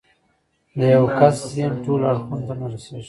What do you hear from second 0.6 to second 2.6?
د يوه کس ذهن ټولو اړخونو ته